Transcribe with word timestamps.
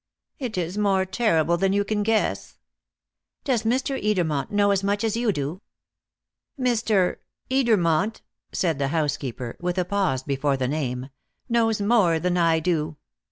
"It 0.39 0.57
is 0.57 0.79
more 0.79 1.05
terrible 1.05 1.57
than 1.57 1.73
you 1.73 1.85
can 1.85 2.01
guess." 2.01 2.57
"Does 3.43 3.61
Mr. 3.61 4.03
Edermont 4.03 4.49
know 4.49 4.71
as 4.71 4.83
much 4.83 5.03
as 5.03 5.15
you 5.15 5.31
do?" 5.31 5.61
"Mr. 6.59 7.17
Edermont," 7.51 8.21
said 8.51 8.79
the 8.79 8.87
housekeeper, 8.87 9.57
with 9.59 9.77
a 9.77 9.85
pause 9.85 10.23
before 10.23 10.57
the 10.57 10.67
name, 10.67 11.09
"knows 11.49 11.81
more 11.81 12.17
than 12.17 12.35
I 12.35 12.59
do." 12.59 12.97